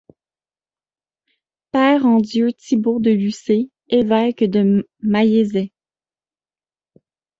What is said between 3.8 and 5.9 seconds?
évêque de Maillezais.